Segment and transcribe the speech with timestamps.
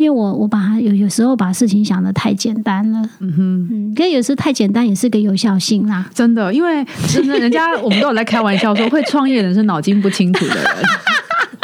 [0.00, 6.06] 因为我我把它有有时候把事情想的太简单了，嗯哼，嗯，可是有时候太简单也是个有效性啦。
[6.14, 10.64] 真的，因为真的，人家我们都有在开玩笑说，会创业的人是脑筋不清楚的人。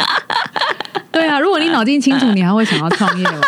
[1.11, 3.41] 对啊，如果你脑筋清楚，你还会想要创业吗？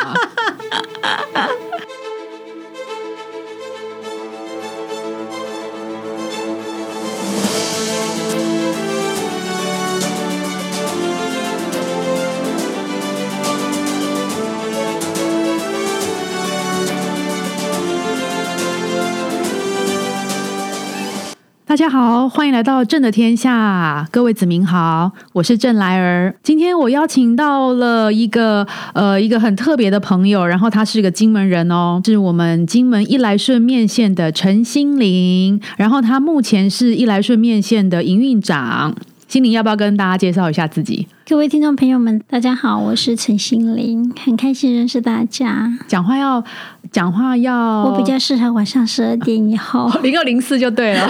[21.69, 26.33] 大家好，欢迎来到朕的天下，各位子民好，我是郑来儿。
[26.41, 38.95] 今天我邀请到了一个呃一个很特别的朋友，然后他是个金门人哦，是我们金门一来顺面线的陈心玲，然后他目前是一来顺面线的营运长。
[39.27, 41.07] 心玲要不要跟大家介绍一下自己？
[41.27, 45.71] 各位听众朋友们，大家好，我是陈心玲，很开心认识大家。
[45.87, 46.43] 讲话要
[46.91, 49.89] 讲话要，我比较适合晚上十二点以后。
[50.01, 51.09] 零二零四就对了。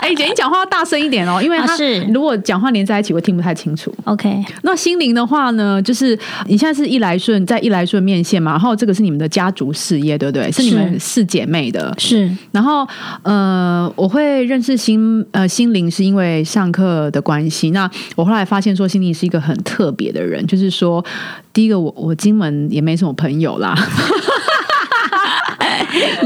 [0.00, 3.94] 哎，姐，你讲话要大声一点哦，因为他啊是如果讲话连在一起我听不太清楚。
[4.04, 10.50] OK，那心灵的话呢，就是你现在是一来顺在一来顺面线嘛，然后这个是你们的家族事业，对不对？
[10.52, 11.94] 是你们四姐妹的。
[11.98, 12.86] 是然后
[13.22, 17.70] 呃，我会认识心呃心灵是因为上课的关系。
[17.70, 21.04] 那我后来发现说，心灵是一个很特别的人，就是说，
[21.52, 23.74] 第一个我我金门也没什么朋友啦，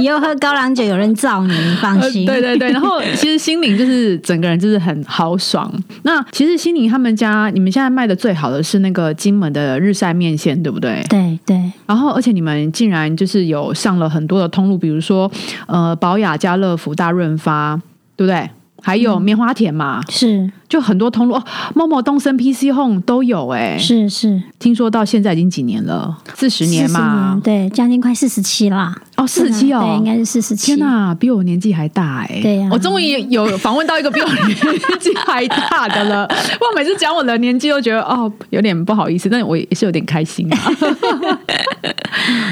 [0.04, 2.28] 以后喝高粱酒有人罩你，你放心。
[2.28, 5.72] 呃对对对，然后 其实心灵就是整个人就是很豪爽。
[6.02, 11.02] 那其实心灵他们家，你们现在卖的最好的是那个金门的日晒面线，对不对？
[11.08, 15.30] 对对然后，而且你们竟然就是有上了很多的通路，比如说
[15.66, 17.80] 呃宝雅、家乐福、大润发，
[18.16, 18.48] 对不对？
[18.82, 21.44] 还有棉花田嘛，是就很多通路哦。
[21.72, 28.92] 某某东森、PC Home 都有哎、是是，听说到现在已经几年了，四十年40嘛年，对，将近快四十七啦。
[29.16, 30.74] 哦，四十七哦，对，应该是四十七。
[30.74, 32.40] 天哪，比我年纪还大哎！
[32.42, 34.56] 对呀我终于有访问到一个比我年
[34.98, 36.28] 纪还大的了。
[36.60, 40.58] 我每次讲我的年纪，都觉得哦有点不好意思，但我也是有点开心啊。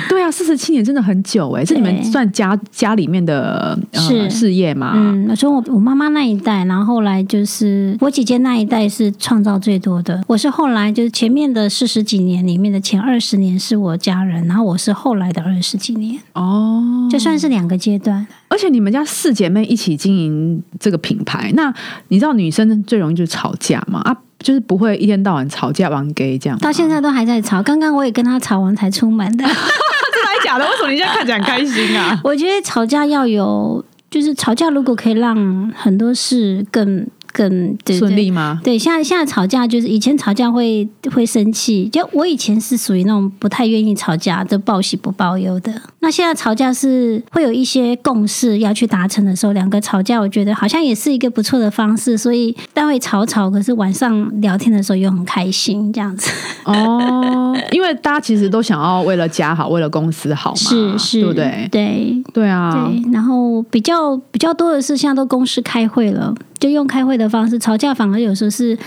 [0.09, 4.93] 对啊，四十七年真的很久哎，是你们算家家里面的、呃、是事业嘛？
[4.95, 10.23] 嗯，我说我我妈妈那一代，然后后来就是我姐姐那一代是创造最多的。
[10.29, 18.25] 我是后来就是前面的四十几年里面的前二十年是我家人，然后我是后来的二十几年，哦，就算是两个阶段。
[18.49, 21.73] 而且你们家四姐妹一起经营这个品牌，那
[22.09, 24.01] 你知道女生最容易就是吵架嘛？
[24.01, 26.59] 啊，就是不会一天到晚吵架玩 gay 这样。
[26.59, 29.45] 到现在都还在吵，刚刚我也跟他吵完才出门的。
[30.13, 30.65] 真的还假的？
[30.67, 32.21] 为什么你现在看起来很开心啊？
[32.23, 38.61] 我觉得吵架要有，就是吵架如果可以让很多事更更对顺利吗？
[38.63, 45.73] 对，现在现在吵架就是以前吵架会会生气，就我以前是属于那种不太愿意吵架就，报喜不报忧的。
[46.01, 52.19] 那现在吵架是会有一些共识要去达成的时候，两个吵架，我觉得好像也是一个不错的方式。
[52.19, 56.31] 所以待会吵吵，可是晚上聊天的时候又很开心，这样子。
[56.65, 61.69] 哦，因为大家其实都想要为了家好，为了公司好嘛，是是，对不对？
[61.71, 68.79] 对对啊，对，然后比较比较多的是现在都公司开会了，就用开会的方式吵架，反而有时候是。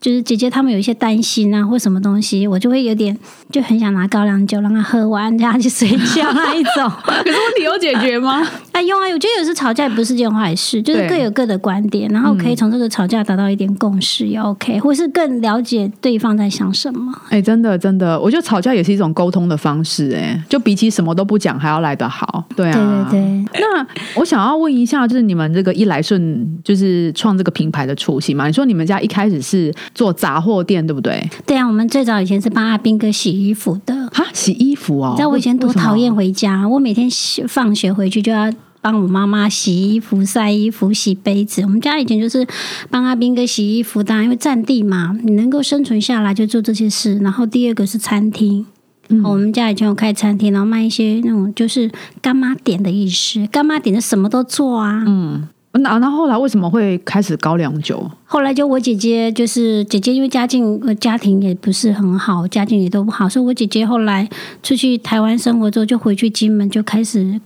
[0.00, 3.16] 就是姐姐他们有一些担心啊，或什么东西，我就会有点
[3.52, 6.90] 就很想拿高粱酒让他喝完，让他去睡觉那一种。
[7.06, 8.44] 可是问题有解决吗？
[8.72, 17.12] 哎，用啊，我觉得有时吵架也不是件坏事，就是各有各的观点，然后可以从这个吵架达到一点共识也 OK，或是更了解对方在想什么。
[17.28, 22.44] 哎、真的真的，我觉得吵架也是一种沟通的方式、哎，就比起什么都不讲还要来得好。
[22.56, 28.46] 对啊，对对对，那我想要问一下，就是你们这个一来顺，就是创这个品牌的初心嘛？
[28.46, 31.28] 你说你们家一开始是做杂货店，对不对？
[31.44, 35.10] 对啊，我们最早以前是帮阿兵哥洗衣服的，哈，洗衣服哦。
[35.10, 38.50] 你知道我以前多讨厌回家，我每天洗放学回去就要
[38.82, 41.62] 帮我妈妈洗衣服、晒衣服、洗杯子。
[41.62, 42.46] 我们家以前就是
[42.90, 47.16] 帮阿斌哥洗衣服，当然因为占地嘛，你能够生存下来就做这些事。
[47.18, 48.66] 然后第二个是餐厅。
[49.08, 51.90] 嗯我们家以前有开餐厅，然后卖一些那种就是
[52.22, 55.04] 干妈点的意思，干妈点的什么都做啊。
[55.06, 58.10] 嗯，那那后来为什么会开始高粱酒？
[58.24, 64.28] 后来就我姐姐，就是姐姐，因为家境呃家庭也不是很好，家境也都不好，所以我姐姐后来
[64.62, 67.40] 出去台湾生活之后，就回去金门就开始。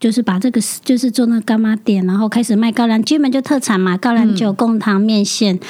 [0.00, 5.60] 就是把这个就是做那个干妈店，然后开始卖高粱，基本就特产嘛，高粱酒、贡糖、面线，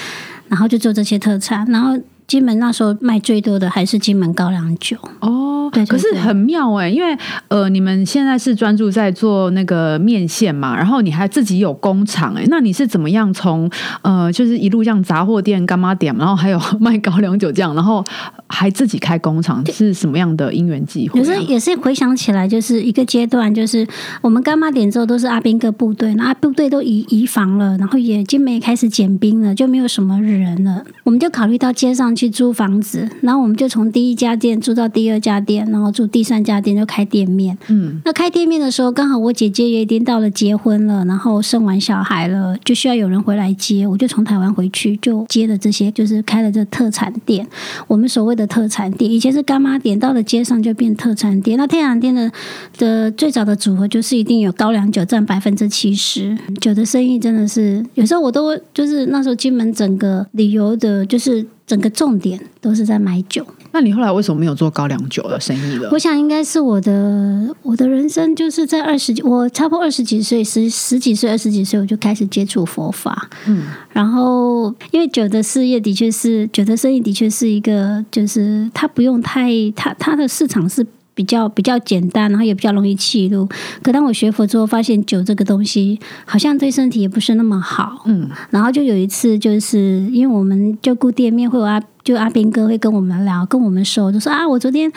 [0.48, 1.98] 然后就做这些特产，然后
[2.30, 4.96] 金门那时候卖最多的还是金门高粱酒。
[5.18, 7.18] 哦，对对对可是很妙哎、因为
[7.48, 13.68] 呃，你们现在是专注在做那个面线嘛，然后你还自己有工厂哎、那你是怎么样从
[14.02, 18.04] 呃，就是一路像杂货店、干妈店，然后还有卖高粱酒这样，然后
[18.46, 21.24] 还自己开工厂，是什么样的因缘际会、啊？
[21.24, 23.84] 有时也是回想起来，就是一个阶段，就是
[24.20, 37.56] 我们干妈点之后都是阿兵哥部队，那阿部队都移移防了，然后也金门也开始减兵了，就没有什么人了，我们就考虑到街上去租房子，然后我们就从第一家店租到第二家店，然后住第三家店就开店面。
[37.68, 47.48] 嗯，那开店面的时候，刚好我姐姐也已经到了结婚了，然后生完小孩了，就需要有人回来接，我就从台湾回去就接了这些，就是开了这特产店。
[47.86, 51.56] 我们所谓的特产店，以前是干妈店，到了街上就变特产店。
[51.56, 52.30] 那特产店的
[52.76, 63.46] 的最早的组合就是一定有高粱酒占百分之七十，酒的生意真的是有时候我都就是那时候金门整个旅游的，就是整个重点都是在买酒。
[63.70, 65.96] 那你后来为什么没有做高粱酒的生意了我？
[65.96, 73.30] 想应该是我的我的人生就是在二十几，我差不多二十几岁，十十几岁、二十几岁我就开始接触佛法。
[73.46, 73.62] 嗯，
[73.92, 80.84] 然后因为酒的事业的确是酒的生意的确是一个，就是它不用太它它的市场是。
[81.20, 83.46] 比较比较简单，然后也比较容易记录。
[83.82, 88.02] 可当我学佛之后，发现酒这个东西好像对身体也不是那么好。
[88.06, 94.90] 嗯，然后就有一次，就是因为我们就顾店面会有阿就阿斌哥会跟我们聊，跟我们说，就说啊，我昨天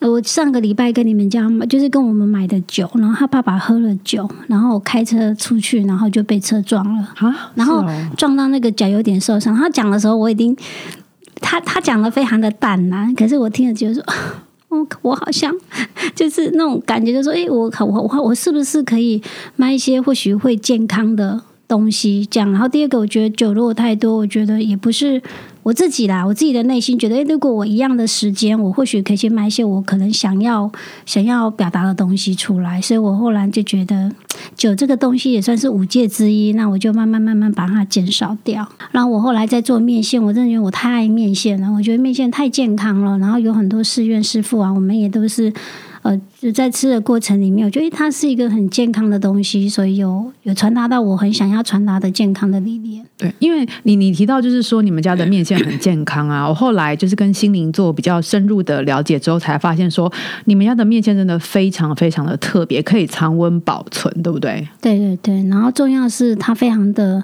[0.00, 7.08] 呃我上个礼拜跟你们家买，就是跟我们买的酒，然后他爸爸喝了酒，然后我开车出去，然后就被车撞了。
[7.18, 7.84] 啊，然后
[8.16, 9.54] 撞到那个脚有点受伤。
[9.54, 10.56] 他讲的时候，我已经
[11.40, 14.02] 他他讲的非常的淡然，可是我听了觉得说，
[14.68, 15.54] 我我好像
[16.14, 19.22] 就是那种感觉，就说，哎，我我我我是不是可以
[19.56, 22.26] 卖一些或许会健康的东西？
[22.30, 22.50] 这样。
[22.50, 25.22] 然后第二个，我觉得酒如果太多，我觉得也不是。
[25.64, 30.70] 我自己啦，我自己的内心觉得，诶，如果我一样的时间，我或许可以去买一些我可能想要
[31.04, 32.80] 想要表达的东西出来。
[32.80, 34.10] 所以我后来就觉得，
[34.56, 38.66] 酒这个东西也算是五戒之一，那我就慢慢慢慢把它减少掉。
[38.92, 43.18] 然后我后来在做面线，我真的觉得我太爱面线了，我觉得面线太健康了。
[43.18, 45.52] 然后有很多寺院师傅啊，我们也都是。
[46.08, 53.04] 呃，就在吃的过程里面，我觉得它是一个很健康的东西，所以有有传达到我很想要传达的健康的理念。
[53.18, 60.10] 对，因为你你提到就是说你们家的面线很健康啊，我后来就是跟心灵做比较深入的了解之后，才发现说
[60.46, 64.66] 你们家的面线真的非常非常的特别，可以常温保存，对不对？
[64.80, 67.22] 对对对，然后重要是它非常的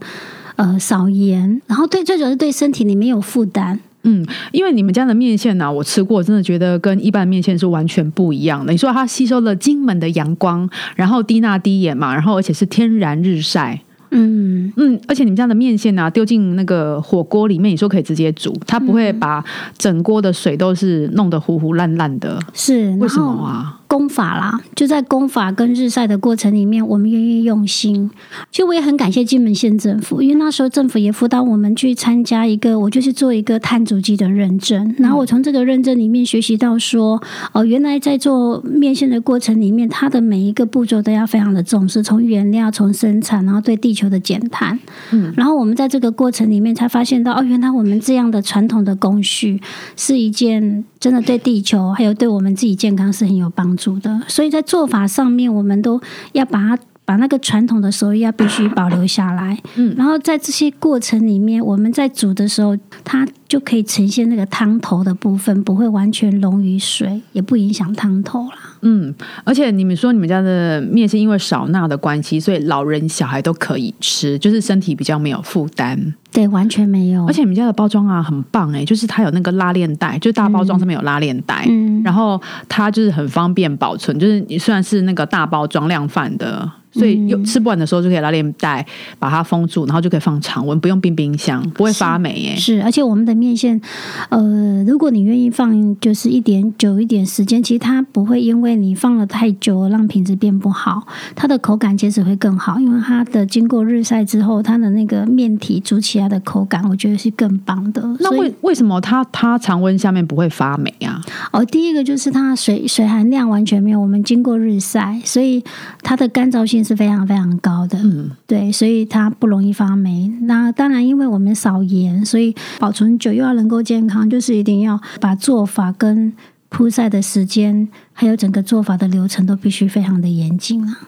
[0.57, 3.81] 呃少盐，然后对最主要是对身体里面有负担。
[4.05, 8.71] 嗯，因为你们家的面线呢、我吃过，真的觉得跟一般面线是完全不一样的。
[8.71, 13.81] 你说它吸收了金门的阳光，然后低钠低盐嘛，然后而且是天然日晒。
[14.17, 19.43] 嗯，嗯，而且你们家的面线呢、丢进那个火锅里面，你说可以直接煮，它不会把
[19.77, 22.39] 整锅的水都是弄得糊糊烂烂的。
[22.53, 23.81] 是为什么啊？
[23.95, 28.11] 功法啦，就在功法跟日晒的过程里面，我们愿意用心。
[28.51, 34.93] 其实我也很感谢金门县政府，因为那时候政府也辅导我们去参加一个，我就是做一个碳足迹的认证。
[34.99, 44.77] 然后我从这个认证里面学习到说，哦，原来在做面线的过程里面，它的每一个步骤都要非常的重视，从原料、从生产，然后对地球的减碳。
[45.13, 49.63] 嗯，然后我们在这个过程里面才发现到，哦，原来我们这样的传统的工序
[49.97, 54.21] 是一件真的对地球还有对我们自己健康是很有帮助的。
[54.29, 56.01] 所以在做法上面，我们都
[56.33, 56.79] 要把它。
[57.07, 68.57] 把那个传统的手艺要必须保留下来，嗯然后在这些过程里面，我们在煮的时候，它就可以呈现那个汤头的部分，不会完全溶于水，也不影响汤头啦。
[68.81, 69.15] 嗯，
[69.45, 76.15] 而且你们说你们家的面是因为少钠的关系，所以老人小孩都可以吃，就是身体比较没有负担。
[76.35, 77.25] 对，完全没有。
[77.27, 82.39] 而且你们家的包装啊很棒哎、就是它有那个拉链袋，就大包装上面有拉链袋，嗯，然后
[82.69, 86.71] 它就是很方便保存，就是你虽然是那个大包装量贩的。
[86.95, 88.87] 所以有吃不完的时候就可以拉链袋
[89.19, 92.57] 把它封住，然后就可以放常温，不用冰冰箱，不会发霉耶。
[92.57, 93.81] 是，而且我们的面线，
[94.29, 108.03] 呃，如果你愿意放，就是一点久一点时间，其实它不会因为你放了太久而让品质变不好，它的口感其实会更好，因为它的经过日晒之后，它的那个面体煮起来的口感，我觉得是更棒的。
[108.21, 111.21] 那为为什么它它常温下面不会发霉啊？
[111.51, 115.65] 哦，第一个就是它水水含量完全没有，我们经过日晒，所以
[116.03, 117.99] 它的干燥性是非常非常高的。
[118.03, 120.31] 嗯，对，所以它不容易发霉。
[120.43, 126.33] 那当然，因为我们少盐，所以保存久又要能够健康，就是一定要把做法跟
[126.69, 130.99] 铺晒的时间，还有整个做法的流程都必须非常的严谨啊。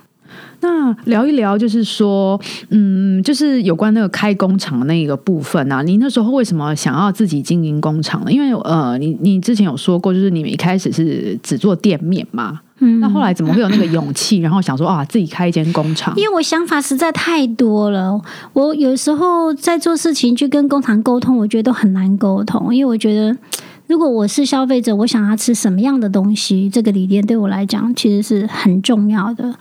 [0.60, 2.40] 那聊一聊，就是说，
[2.70, 5.82] 嗯，就是有关那个开工厂的那个部分啊。
[5.82, 8.32] 你那时候为什么想要自己经营工厂呢？
[8.32, 12.60] 因为呃，你你之前有说过，就是你们一开始是只做店面嘛。
[12.78, 13.00] 嗯。
[13.00, 16.14] 那后来怎么会有那个勇气，然后想说啊，自己开一间工厂？
[16.16, 18.20] 因为我想法实在太多了。
[18.52, 23.36] 我有时候在做事情去跟工厂沟通，我觉得都很难沟通，因为我觉得。
[23.88, 29.54] 如果我是消费者，我想要吃什么样的东西，这个理念对我来讲其实是很重要的。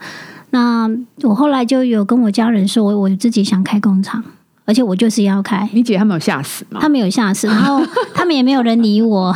[0.50, 0.90] 那
[1.22, 4.24] 我后来就有跟我家人说，我我自己想开工厂。
[4.66, 6.80] 而且我就是要开，你姐他们有吓死吗？
[6.82, 7.80] 他们有吓死，然后
[8.12, 9.34] 他们也没有人理我，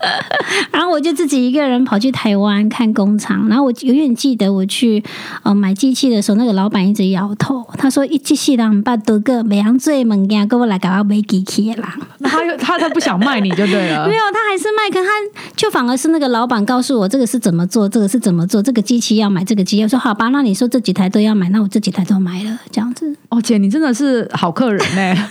[0.72, 3.46] 然后我就自己一个人跑去台湾看工厂。
[3.48, 5.04] 然后我永远记得我去
[5.42, 11.94] 呃买机器的时候，那个老板一直摇头，他说：“一机器人把多个美洋最猛呀，跟我来搞要买机器啦。
[12.18, 15.10] ”那他又他他不想卖你就对了，没有，他还是卖，可他
[15.54, 23.14] 就反而是那个老板告诉我这个是怎么做，这个是怎么做，这个机器要买这个机，我说好吧，那你说这几台都要买，那我这几台都买了，这样子。
[23.34, 24.52] 哦，姐，你真的是好。
[24.52, 25.14] 客人呢？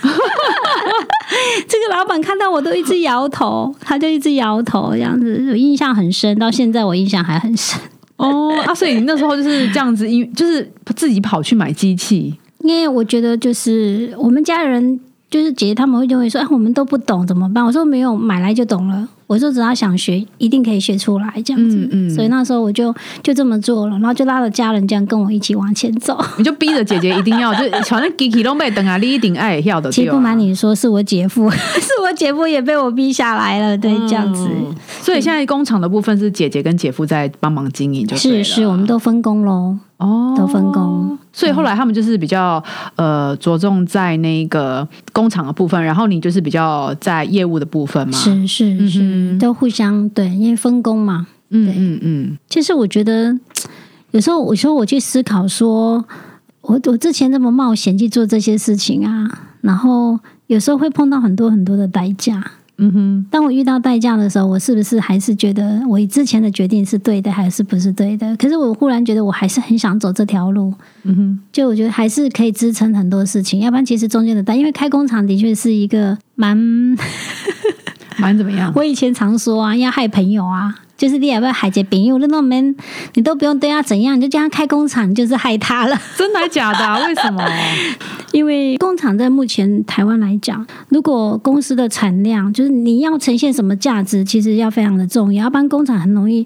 [1.68, 7.80] 这个老板看到我都一直摇头，他就一直摇头，这样子，我印象很深，到现在我印象还很深。
[8.18, 15.00] 哦，啊，所以你那时候就是这样子，因就是自己跑去买机器，因为我觉得就是我们家人。
[15.30, 17.66] 就是姐姐他们会就会说，哎，我们都不懂怎么办？
[17.66, 19.10] 我说没有，买来就懂了。
[19.34, 21.76] 我说只要想学，一定可以学出来这样子。
[21.92, 22.10] 嗯嗯。
[22.12, 26.24] 所以那时候我就就这么做了，然后就拉着家人这样跟我一起往前走。
[26.38, 29.92] 你就逼着姐姐一定要，就 反正机器都被等啊，你一定爱要的。
[29.92, 33.76] 其实不瞒你说，是我姐夫， 是我姐夫也被我逼下来了。
[33.76, 34.48] 对，这样子。
[35.02, 39.76] 所以现在工厂的部分是姐姐跟姐夫在帮忙经营，就是是，我们都分工喽。
[39.98, 41.18] 哦，都分工。
[41.32, 42.62] 所以后来他们就是比较
[42.96, 48.14] 呃着重在那个工厂的部分，然后你就是比较在业务的部分嘛。
[48.14, 49.00] 是是是，
[49.40, 51.28] 都互相对，因为分工嘛。
[51.50, 52.38] 嗯嗯嗯。
[52.50, 53.38] 其实我觉得
[54.12, 56.04] 有时候， 有时候我去思考，说
[56.62, 59.30] 我我之前这么冒险去做这些事情啊，
[59.62, 62.44] 然后有时候会碰到很多很多的代价。
[62.78, 68.36] 嗯哼，当我遇到代价的时候，我是不是还是觉得我之前的决定是对的，还是不是对的？
[68.36, 70.74] 可是我忽然觉得我还是很想走这条路。
[71.04, 73.60] 嗯哼，就我觉得还是可以支撑很多事情。
[73.60, 76.58] 要不然，其实中间的代，因为开工厂的确是一个蛮
[78.18, 78.72] 蛮怎么样？
[78.76, 80.76] 我以前常说啊，要害朋友啊。
[80.96, 82.18] 就是你也不要海结朋友？
[82.20, 82.74] 那种门
[83.16, 86.00] 你都不用对他怎样，你就叫他开工厂，就是害他了。
[86.16, 87.08] 真的假的？
[87.08, 87.44] 为什么？
[88.32, 95.46] 因为工厂在目前台湾来讲，如果公司的产量就是你要呈现什么价值，其实要非常的重要。
[95.46, 96.46] 要不然工厂很容易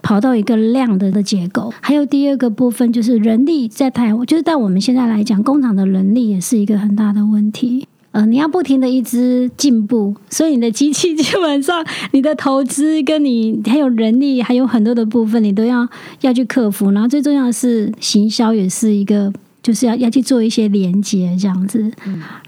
[0.00, 1.74] 跑到一个量的的结构。
[1.80, 7.88] 还有第二个部分就是人力在台湾，就是在我们现在来讲，工厂的人力也是一个很大的问题。
[8.18, 15.88] 呃，你要不停的一直进步，所以你的机器基本上，你的投资跟你还有人力，还有很多的部分，你都要
[16.22, 16.90] 要去克服。
[16.90, 19.32] 然后最重要的是行销，也是一个，
[19.62, 21.88] 就是要要去做一些连接这样子。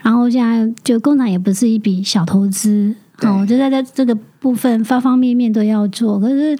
[0.03, 6.19] 然后现在就工厂也不是一笔小投资，哦，就在在这个部分方方面面都要做。
[6.19, 6.59] 可是，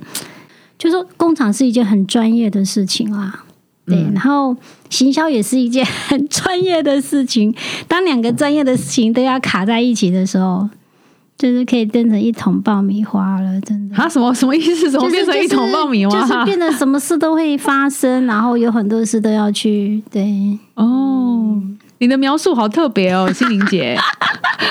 [0.79, 3.45] 就说工厂是一件很专业的事情啊。
[3.91, 4.57] 对，然后
[4.89, 7.55] 行销也是一件很专业的事情。
[7.87, 10.69] 当两个专业的事情都要卡在一起的时候，
[11.37, 13.61] 就是可以变成一桶爆米花了。
[13.61, 14.91] 真的，啊，什么什么意思？
[14.91, 16.21] 怎么变成一桶爆米花？
[16.21, 21.61] 就是变得什么事都会发生，然后有很多事都要去对哦。
[22.01, 23.97] 你的描述好特别哦， 心灵姐。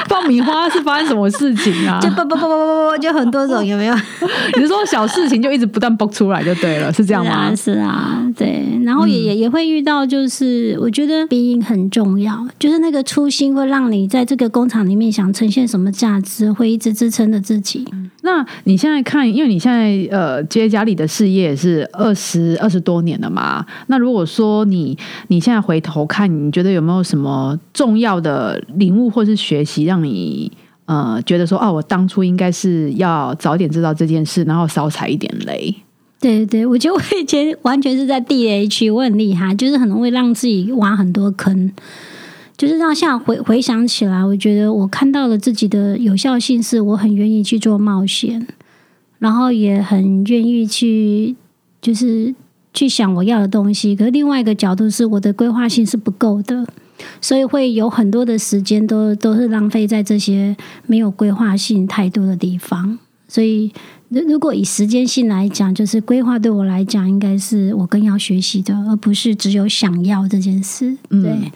[0.08, 2.00] 爆米花是发生什么事情啊？
[2.02, 3.96] 就爆爆爆爆爆爆，就很多种， 有没有？
[4.56, 7.56] 你是说小事情就一直不断爆出来就对了，是这样吗？
[7.56, 8.66] 是啊，对。
[8.84, 17.88] 然后也也也会遇到，就是我觉得鼻音很重要，就是那个初心会让你在这个工厂里面想呈现什么价值，会一直支撑着自己。
[18.22, 23.66] 那你现在看，因为你现在呃接家里的事业是二十二十多年了嘛？
[23.88, 29.84] 那如果说你你现在回头看，你觉得有没有什么么重要的领悟或是学习？
[29.84, 30.52] 让你
[30.86, 35.76] 呃觉得说哦，我当初应该是要早点知道这件事，然后少踩一点雷。
[36.22, 41.72] 对对，我觉得我以前完全是在地雷区，我很厉害，就是很容易让自己挖很多坑。
[42.58, 48.46] 就是让现在回回想起来，我觉得我看到了自己的有效性，是我很愿意去做冒险，
[49.20, 51.38] 然后也很愿意去
[51.82, 52.36] 就是
[52.74, 53.96] 去想我要的东西。
[53.96, 56.68] 可是另外一个角度是，我的规划性是不够的。
[57.22, 62.98] 所以会有很多的时间都都是浪费在这些没有规划性太多的地方。
[63.28, 63.72] 所以，
[64.10, 70.98] 如如果以时间性来讲，就是规划对我来讲，应该是我更要学习的，而不是只有想要这件事。
[71.10, 71.52] 对。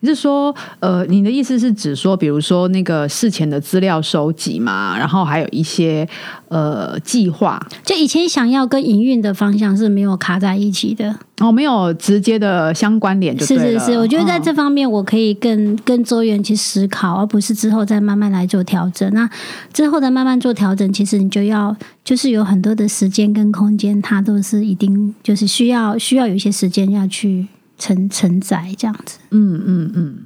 [0.00, 6.08] 你是说，呃，你的意思是指说，比如说那个事前的资料收集嘛，然后还有一些
[6.48, 19.12] 呃计划，就以前想要跟营运的方向是没有卡在一起的，哦，没有直接的相关联，就是是是，我觉得在嗯这方面我可以更更周延去思考，而不是之后再慢慢来做调整。
[19.12, 19.28] 那
[19.72, 27.46] 之后的慢慢做调整，其实你就要就是有很多的时间跟空间，它都是一定就是需要需要有一些时间要去
[27.80, 29.18] 承承载这样子。
[29.30, 30.18] 嗯嗯嗯。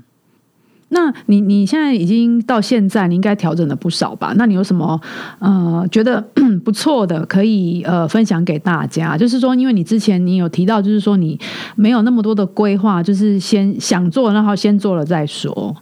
[0.88, 4.32] 那你你现在已经到现在，你应该调整了不少吧？
[4.36, 5.00] 那你有什么
[5.40, 6.22] 呃觉得
[6.62, 9.16] 不错的可以呃分享给大家？
[9.16, 11.40] 就是说，因为你之前你有提到，就是说你
[11.74, 15.74] 没有那么多的规划，就是先想做，然后先做了再说。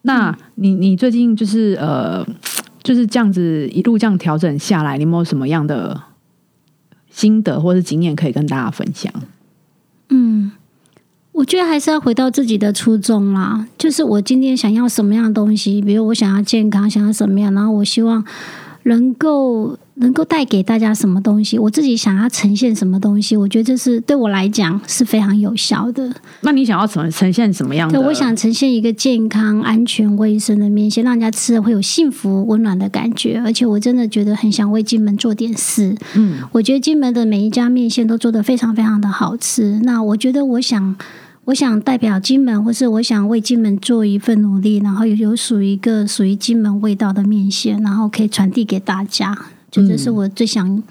[0.00, 2.26] 那你你最近就是呃
[2.82, 6.02] 就是这样子一路这样调整下来，你有没有什么样的
[7.10, 9.12] 心得或是经验可以跟大家分享？
[11.42, 18.24] 嗯，我觉得还是要回到自己的初衷啦，就是我今天想要什么样的东西，比如我想要健康，想要什么样，然后我希望
[18.84, 26.14] 能够能够带给大家什么东西，我自己想要呈现什么东西，我觉得这是对我来讲是非常有效的。
[26.42, 27.98] 那你想要呈呈现什么样的？
[27.98, 33.42] 对，我想呈现一个健康、安全、卫生的面线，让人家吃了会有幸福、温暖的感觉。
[33.44, 35.96] 而且我真的觉得很想为金门做点事。
[36.14, 36.38] 嗯。
[36.52, 39.80] 我觉得金门的每一家面线都做得非常非常的好吃。
[39.82, 40.96] 那我觉得我想。
[41.46, 49.36] 我想代表金门，或是我想为金门做一份努力，然后有有属于一个属于金门味道的面线，然后可以传递给大家。
[49.68, 50.82] 就这是我最想，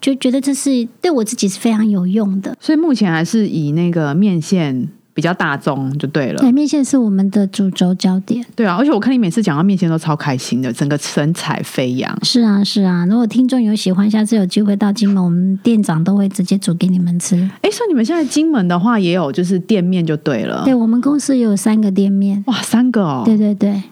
[0.00, 2.56] 就觉得这是对我自己是非常有用的。
[2.60, 6.38] 所以目前还是以那个面线比较大众就对了。
[6.38, 8.44] 对，面线是我们的主轴焦点。
[8.54, 12.14] 对啊，而且我看你每次讲到面线都超开心的，整个神采飞扬。
[12.22, 13.06] 是啊，是啊。
[13.06, 17.34] 如果听众有喜欢，下次有机会到金门，我们店长都会直接煮给你们吃。
[17.62, 20.62] 哎，所以你们现在金门的话也有就是店面就对了。
[20.66, 22.44] 对我们公司有三个店面。
[22.46, 23.22] 哇，三个哦。
[23.24, 23.82] 对对对，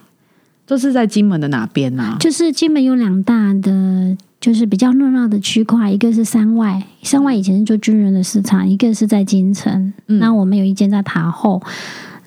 [0.67, 9.91] 都是在金门的哪边呢、就是金门有两大的，就是比较热闹的区块，一个是山外，山外以前是做军人的市场，一个是在京城。
[10.05, 11.59] 嗯那我们有一间在塔后。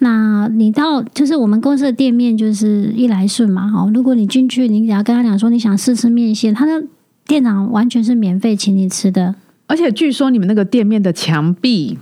[0.01, 6.85] 那你到就是我们公司的店面就是一来顺嘛，哦，如果你进去，你只要跟他讲说你想试吃面线，他的
[7.25, 9.37] 店长完全是免费请你吃的。
[9.69, 11.97] 而且据说你们那个店面的墙壁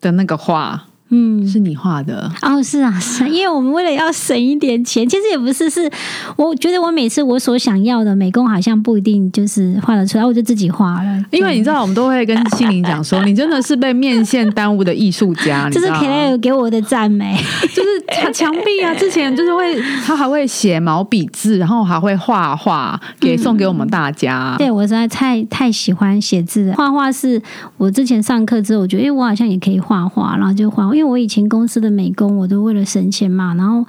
[0.00, 5.90] 的那个画嗯，是你画的，哦，是啊， 是啊，因为我们为了要省一点钱，其实也不是，是
[6.36, 11.24] 我觉得我每次我所想要的美工好像不一定就是画得出来，我就自己画了。
[11.30, 17.36] 因为你知道我们都会跟心灵讲说， 你真的是被面线耽误的艺术家，你这是知道 k 吗 l 给我的赞美。
[17.74, 24.54] 就是墙墙壁啊，之前就是会，他还会写毛笔字，然后还会画画给送给我们大家。
[24.56, 27.40] 对我实在太太喜欢写字了，画画是
[27.76, 30.84] 我之前上课之后，我觉得，哎，我好像也可以画画，然后就画。
[30.92, 33.84] 因为我以前公司的美工，我都为了省钱嘛，然后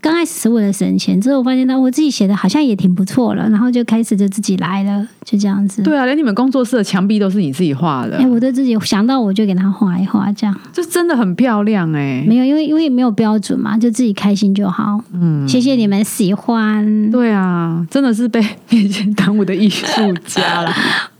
[0.00, 5.82] 刚开始是为了省钱，之后我发现到我自己写的好像也挺不错了，然后就开始就自己来了，就这样子。
[5.82, 15.00] 对啊，连你们工作室的墙壁都是你自己画的哎，，我都自己想到我就给他画一画，这样就真的很漂亮哎、没有，因为因为没有标准嘛，就自己开心就好。
[15.12, 17.10] 嗯，谢谢你们喜欢。
[17.10, 19.86] 对啊，真的是被面前耽误的艺术
[20.26, 20.74] 家啦。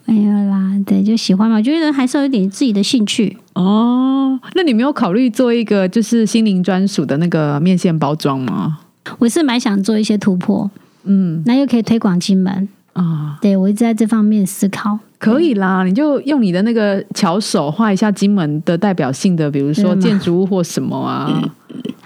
[0.85, 1.57] 对，就喜欢嘛。
[1.57, 3.37] 我觉得还是要有一点自己的兴趣。
[3.55, 8.79] 哦，那你没有考虑做一个就是心灵专属的那个面线包装吗？
[9.19, 10.71] 我是蛮想做一些突破，
[11.05, 12.69] 嗯那又可以推广金门。
[12.93, 14.99] 啊，对我一直在这方面思考。
[15.19, 21.43] 可以啦，你就用你的那个巧手画一下金门的代表性的，比如说建筑物或什么啊。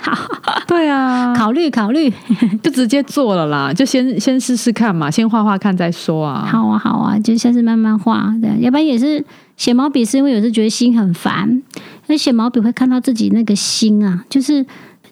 [0.02, 0.28] 好，
[0.66, 2.12] 对啊，考虑考虑。
[2.62, 6.44] 就直接做了啦，就先先试试看嘛，先画画看再说啊。
[6.46, 8.34] 好啊，好啊，就下次慢慢画。
[8.40, 9.24] 对，要不然也是
[9.56, 11.62] 写毛笔，是因为有时觉得心很烦。
[12.08, 14.64] 那写毛笔会看到自己那个心啊，就是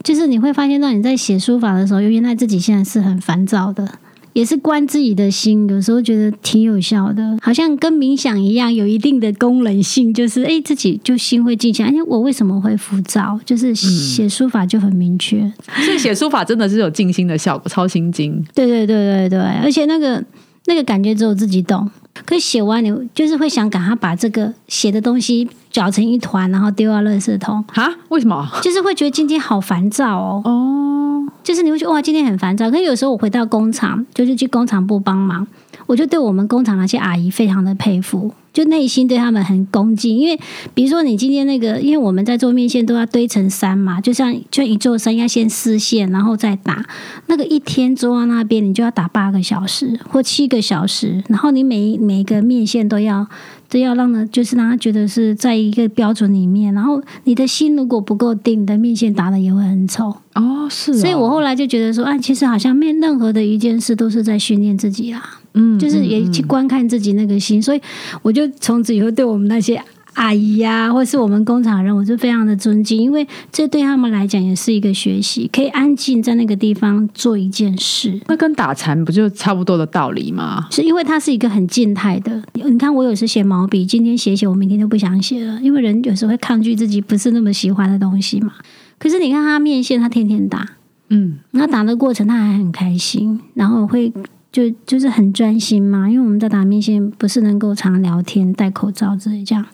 [0.03, 3.89] 就是你会发现到你在写书法的时候，原来自己现在是很烦躁的。
[4.33, 10.15] 也是关自己的心，有时候觉得挺有效的，好像跟冥想一样，有一定的功能性。
[10.15, 11.91] 就是哎，自己就心会静下来。
[11.91, 13.39] 哎，我为什么会浮躁？
[13.45, 15.41] 就是写书法就很明确。
[15.85, 18.45] 所以写书法真的是有静心的效果，超心经。
[18.55, 20.25] 对对对对对，而且那个
[20.67, 21.91] 那个感觉只有自己懂。
[22.27, 27.93] 可是写完你就是会想赶快把这个写的东西搅成一团，然后丢到垃圾桶，哈？
[28.09, 28.49] 为什么？
[28.63, 30.43] 就是会觉得今天好烦躁哦。
[30.45, 32.71] 哦，就是你会觉得哇，今天很烦躁。
[32.71, 35.47] 可是有时候我回到工厂，就是去工厂部帮忙，
[35.87, 38.33] 我就对我们工厂那些阿姨非常的佩服。
[38.53, 40.19] 就内心对他们很恭敬。
[40.19, 40.37] 因为
[40.75, 46.85] 比如说你今天那个，因为我们在做面线都要堆成山嘛，就像就一座山要先丝线，然后再打。
[47.27, 53.29] 那个一天坐到那边，你就要打八个小时或七个小时，然后你每每个面线都要。
[53.71, 60.69] 这要让呢，就是让他觉得是在一个标准里面，然后你的心如果不够定，你的面线打的也会很丑哦。
[60.69, 65.23] 是，所以我后来就觉得说，啊，其实好像面任何的一件事都是在训练自己啦，
[65.55, 67.81] 嗯，就是也去观看自己那个心，所以
[68.23, 69.81] 我就从此以后对我们那些。
[70.15, 78.21] 阿姨呀，或是我们工厂人，我是非常的尊敬，因为这对他们来讲也是一个学习，可以安静在那个地方做一件事。
[78.27, 80.67] 那跟打禅不就差不多的道理吗？
[80.71, 82.43] 是因为它是一个很静态的。
[82.55, 88.53] 你看，我有时写毛笔，今天写写，我明天就不想写了，因为人有时候会抗拒自己不是那么喜欢的东西嘛。
[88.99, 90.67] 可是你看他面线，他天天打，
[91.09, 94.13] 嗯，那打的过程他还很开心，然后会。
[94.53, 99.65] 就就是很专心嘛，因为我们在打面线，不是能够常聊天、戴口罩之类这样，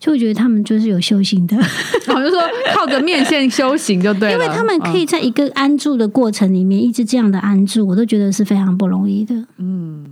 [0.00, 1.54] 就我觉得他们就是有修行的，
[2.08, 2.40] 我就说
[2.74, 9.34] 靠着面线修行就对了，因为他们可以在一个安住的过程里面一直这样的安住，我都觉得是非常不容易的。
[9.58, 10.06] 嗯，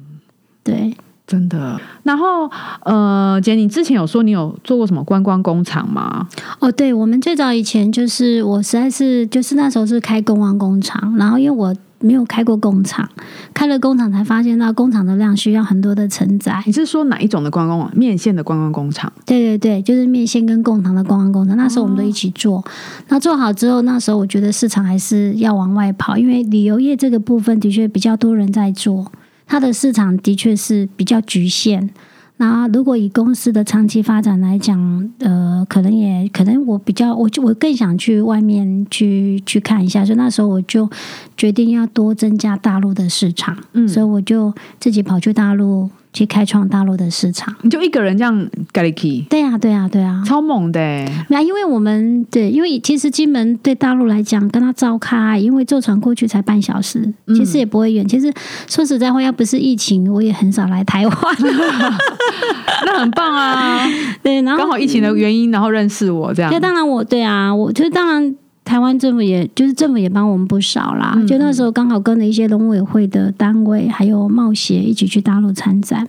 [0.62, 0.94] 对，
[1.26, 1.80] 真的。
[2.02, 2.50] 然后
[2.84, 6.28] 呃，姐，你之前有说你有做过什么观光工厂吗？
[6.58, 11.74] 哦，对，我们最早以前就是我实在是就是那时候是开观光工厂，然后因为我。
[12.04, 13.08] 没有开过工厂，
[13.54, 16.62] 开了工厂才发现到工厂的量需要很多的承载。
[16.66, 19.10] 你是说哪一种的观光网面线的观光工厂？
[19.24, 21.56] 对对对，就是面线跟贡糖的观光工厂。
[21.56, 22.62] 那时候我们都一起做。
[23.08, 29.10] 那做好之后，那时候我觉得市场还是要往外跑，因为旅游业这个部分的确比较多人在做，
[29.46, 31.88] 它的市场的确是比较局限。
[32.36, 40.90] 那如果以公司的长期发展来讲，呃，可能也可能我比较，我就我更想去外面去去看一下，所以那时候我就
[41.36, 45.88] 决定要多增加大陆的市场，嗯，所以我就自己跑去大陆。
[46.14, 48.34] 去开创大陆的市场，你就一个人这样
[48.72, 50.80] g a l k 对呀，对呀，对呀，超猛的。
[51.28, 58.06] 那因为我们对，因为其实金门对大陆来讲，跟他召开，因为坐船过去才半小时，其实也不会远。
[58.06, 58.32] 其实
[58.68, 61.16] 说实在话，要不是疫情，我也很少来台湾。
[62.86, 63.84] 那很棒啊，
[64.22, 66.52] 对，然后刚好疫情的原因，然后认识我这样。
[66.52, 68.36] 那当然，我对啊，我就当然。
[68.64, 76.08] 台湾政府也就是政府也帮我们不少啦，就那时候刚好跟了一些农委会的单位，还有贸协一起去大陆参展。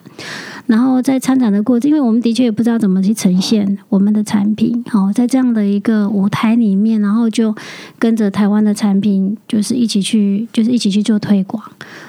[0.66, 7.54] 然后在参展的过程，因为我们的确也不知道怎么去呈现我们的产品，好在这样的一个舞台里面，然后就
[8.00, 11.62] 跟着台湾的产品，就是一起去，就是一起去做推广。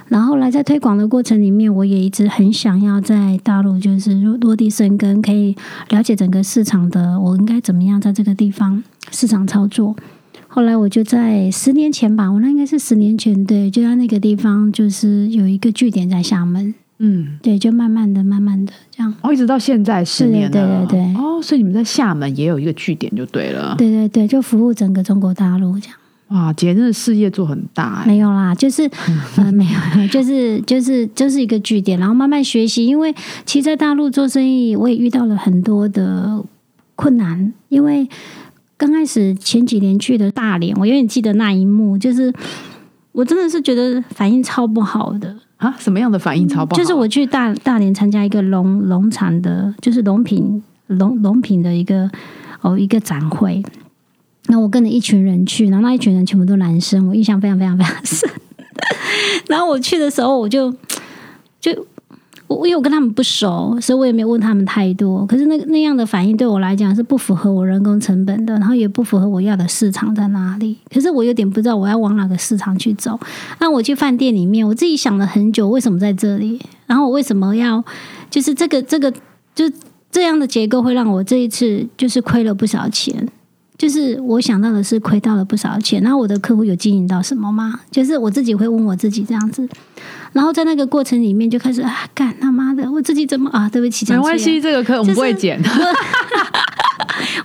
[0.09, 5.55] 然后来在推广的过程里面，我也一直很想要在大陆就是落地生根，可以
[5.91, 9.95] 了解整个市场的，我应该怎么样在这个地方市场操作。
[10.57, 25.97] 后来我就在十年前吧，我那应该是十年前，对，就在那个地方，就是有一个据点在厦门，嗯，对，就慢慢的、慢慢的这样，哦，一直到现在十年了，对对对，哦，所以你们在厦门也有一个据点就对了，对对对，就服务整个中国大陆这样。
[26.29, 28.91] 哇，姐真的事业做很大，没有啦，就是
[29.37, 33.15] 呃，没有，就是就是就是一个据点，然后慢慢学习，因为
[33.45, 36.43] 其实在大陆做生意，我也遇到了很多的
[36.95, 38.09] 困难，因为。
[38.79, 42.33] 刚开始前几年去的大连，我永远记得那一幕，就是
[43.13, 45.75] 我真的是觉得反应超不好的啊！
[45.79, 46.79] 什么样的反应超不好？
[46.81, 52.11] 就是我去大大连参加一个农农场的，就是农品农农品的一个
[52.61, 53.63] 哦一个展会，
[54.49, 58.29] 那我跟着一群人去，然后那一群人全部都男生，我印象非常非常非常深。
[59.49, 60.75] 然后我去的时候，我就
[61.61, 61.87] 就。
[62.49, 65.27] 我因为我跟他们不熟，所以我也没有问他们太多。
[65.27, 70.77] 可是那那样的反应对我来讲是不符合我人工成本的，然后也不符合我要的市场在哪里。
[70.93, 73.19] 可是我有点不知道我要往哪个市场去走。
[73.59, 76.61] 那我去饭店里面，我自己想了很久，为什么在这里？
[76.87, 77.85] 然后我为什么要
[78.31, 79.13] 就是这个这个
[79.55, 79.65] 就
[80.11, 83.29] 这样的结构会让我这一次就是亏了不少钱。
[83.79, 87.81] 就是我想到的是亏到了不少钱，然后我的客户有经营到什么吗？
[87.91, 89.69] 就是我自己会问我自己这样子，
[90.33, 93.69] 然后在那个过程里面就开始啊，干他妈的，我自己怎么啊？
[93.69, 95.61] 对不起，没关系，这个课我们不会剪。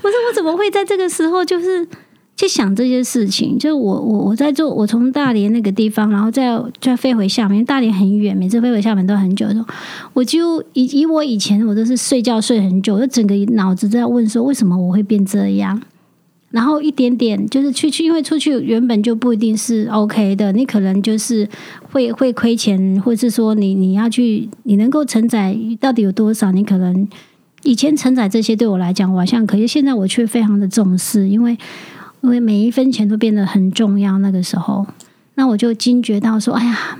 [0.03, 1.87] 我说我怎么会在这个时候就是
[2.37, 3.57] 去想这些事情？
[3.59, 9.65] 就我我我在做，我从大连那个地方，然后再再飞回厦门，大连很远，每次飞回厦门都很久的。
[10.13, 15.81] 我就以以我以前我都是睡觉睡很久，就整个脑子都在问说，为什么我会变这样？
[16.51, 21.47] 然后一点点就是去去，因为出去原本就不一定是 OK 的，你可能就是
[21.91, 26.51] 会会亏钱，或是说你你要去，你能够承载到底有多少？
[26.51, 27.07] 你可能
[27.63, 31.57] 以前承载这些对我来讲，我好像可以，现在我却非常的重视，因为
[32.21, 34.17] 因为每一分钱都变得很重要。
[34.19, 34.85] 那个时候，
[35.35, 36.97] 那我就惊觉到说，哎呀，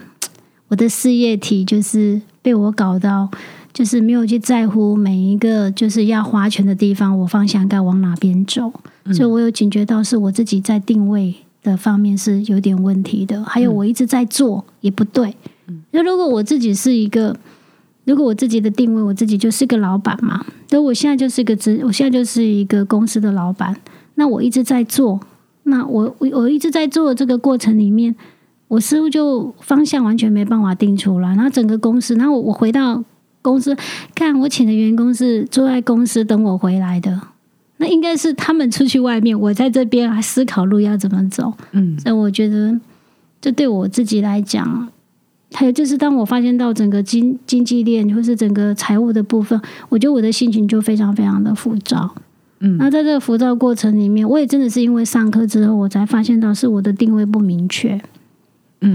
[0.70, 3.30] 我的事业体就是被我搞到。
[3.74, 8.70] 就是没有去在乎每一个就是要划拳的地方，我方向该往哪边走。
[9.14, 15.36] 所以我有警觉到是我自己在定位的方面是有点问题的，还有我一直在做也不对。
[15.92, 17.36] 那如果我自己是一个，
[18.06, 23.76] 如果我自己的定位，我自己就是个老板嘛，那我现在就是个职，我现在就是一个公司的老板，
[24.16, 25.20] 那我一直在做，
[25.64, 28.16] 那我我我一直在做这个过程里面。
[28.68, 33.04] 我似乎就方向完全没办法定出来，然后整个公司，然后我我回到
[33.42, 33.76] 公司
[34.16, 37.20] 看，我请的员工是坐在公司等我回来的，
[37.82, 41.52] 那应该是他们出去外面，我在这边还思考路要怎么走。
[41.72, 42.80] 嗯，所以我觉得
[43.42, 44.88] 这对我自己来讲，
[45.52, 52.14] 还有就是当我发现到整个经经济链或是整个财务的部分，我觉得我的心情就非常非常的浮躁。
[52.60, 58.00] 嗯，那在这个浮躁过程里面，我也真的是因为上课之后，我才发现到是我的定位不明确。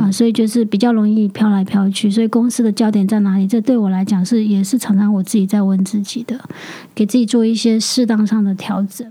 [0.00, 3.46] 啊，所以就是比较容易飘来飘去，所以公司的焦点在哪里？
[3.46, 6.36] 这对我来讲是也是常常我自己在问自己的，
[6.92, 9.08] 给自己做一些适当上的调整。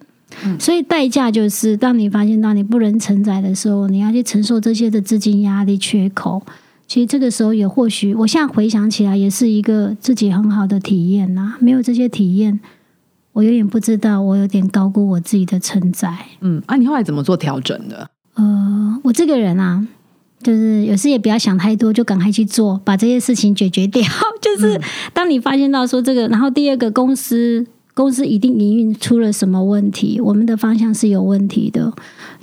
[0.59, 6.41] 所以代价就是，当你发现到你不能承载的时候，你要去承受这些的资金压力缺口。
[6.88, 11.53] 其实这个时候也或许，我现在回想起来，也是一个自己很好的体验呐。
[11.59, 12.59] 没有这些体验，
[13.31, 16.13] 我有点不知道，我有点高估我自己的承载。
[16.41, 18.09] 嗯，啊，你后来怎么做调整的？
[18.33, 19.88] 呃，我这个人啊。
[20.45, 24.03] 就是有时也不要想太多，就赶快去做，把这些事情解决掉。
[24.39, 24.79] 就是
[25.12, 31.91] 当你发现到说这个，然后第二个公司公司一定营运出了什么问题，我们的方向是有问题的，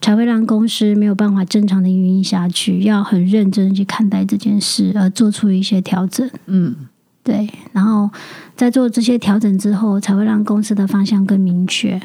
[0.00, 2.82] 才会让公司没有办法正常的运营下去。
[2.82, 6.28] 要很认真去看待这件事，而做出一些调整。
[6.46, 6.74] 嗯，
[7.22, 7.48] 对。
[7.70, 8.10] 然后
[8.56, 12.02] 在做这些调整之后，才会让公司的方向更明确。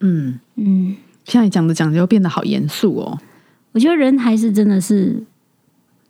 [0.00, 3.18] 嗯嗯，现在讲的讲究变得好严肃哦。
[3.72, 5.22] 我觉得人还是真的是。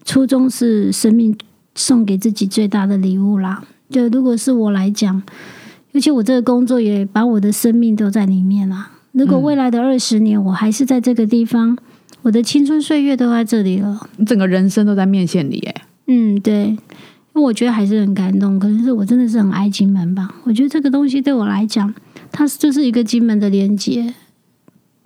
[0.05, 1.37] 初衷是生命
[1.75, 3.65] 送给自己最大的礼物啦。
[3.91, 5.23] 就如果是我来讲，
[5.93, 8.91] 尤其我这个工作也把我的生命都在里面啦。
[9.13, 11.79] 如果未来的二十年我还是在这个地方，
[12.23, 15.83] 我的青春岁月都在这里了，你整个人生都在面线里哎。
[16.07, 16.79] 嗯，对，因
[17.35, 18.59] 为我觉得还是很感动。
[18.59, 20.35] 可能是我真的是很爱金门吧。
[20.45, 21.95] 我觉得这个东西对我来讲，
[22.33, 24.15] 它就是一个金门的连接。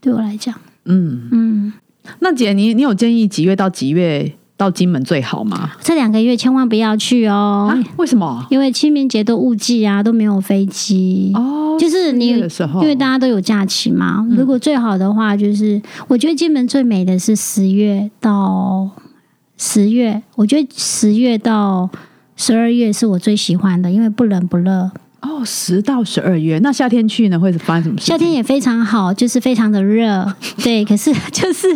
[0.00, 0.54] 对我来讲，
[0.86, 1.72] 嗯嗯。
[2.20, 4.32] 那姐，你你有建议几月到几月？
[4.58, 5.70] 到金门最好吗？
[5.80, 7.72] 这两个月千万不要去哦。
[7.96, 8.44] 为什么？
[8.50, 11.76] 因为清明节都雾季啊，都没有飞机哦。
[11.78, 14.26] 就是你，因为大家都有假期嘛。
[14.30, 18.90] 如果最好的话，就是我觉得金门最美的是十月到
[19.56, 20.20] 十月。
[20.34, 21.88] 我觉得十月到
[22.34, 24.90] 十二月是我最喜欢的，因为不冷不热。
[25.20, 28.06] 哦，十到十二月，那夏天去呢会发生什么事？
[28.06, 30.84] 夏天也非常好，就是非常的热， 对。
[30.84, 31.66] 可是 就是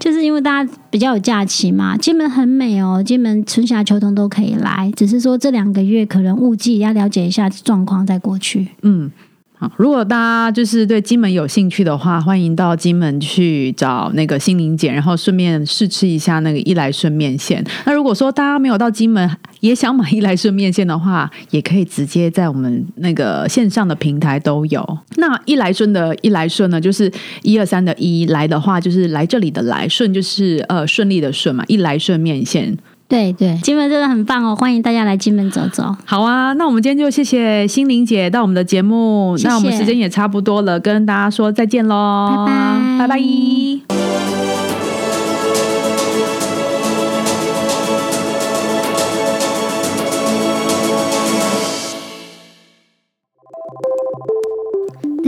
[0.00, 8.68] 就是因为大家比较有假期嘛，金门很美哦，金门春夏秋冬都可以来，只是说这两个月可能雾季，要了解一下状况再过去。
[8.82, 9.10] 嗯。
[9.60, 17.64] 好，如果大家就是对金门有兴趣的话，欢迎到金门去找那个心灵姐，然后顺便试吃一下那个一来顺面线。
[17.84, 24.98] 那如果说大家没有到金门，也想买一来顺面线的话，也可以直接在我们那个线上的平台都有。
[25.16, 32.78] 那一来顺的一来顺呢，就是一二三的一来的话，就是来这里的来顺，就是呃顺利的顺嘛，一来顺面线。
[33.08, 35.96] 对对，金门真的很棒哦，欢迎大家来金门走走。
[36.04, 42.44] 好啊，那我们今天就谢谢心灵姐到我们的节目，那我们时间也差不多了，跟大家说再见喽，
[42.98, 44.37] 拜拜拜拜。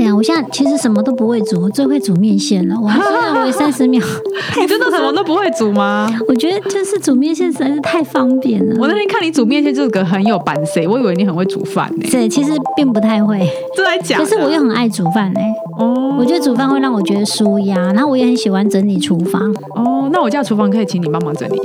[0.00, 2.74] 对呀，我现在其实什么都不会煮，我最会煮面线了。
[2.80, 4.02] 我还是为三十秒。
[4.58, 6.10] 你真的什么都不会煮吗？
[6.26, 8.76] 我觉得就是煮面线实在是太方便了。
[8.80, 12.08] 我那天看你煮面线，这个很有板色，我以为你很会煮饭呢。
[12.10, 13.46] 对，其实并不太会。
[13.76, 14.18] 这在讲。
[14.18, 15.40] 可是我又很爱煮饭呢。
[15.78, 16.16] 哦。
[16.18, 19.54] 我觉得煮饭会让我觉得舒压，然后我也很喜欢整理厨房。
[19.76, 21.60] 哦，那我家厨房可以请你帮忙整理。